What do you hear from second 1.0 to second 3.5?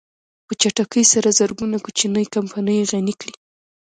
سره زرګونه کوچنۍ کمپنۍ يې غني کړې.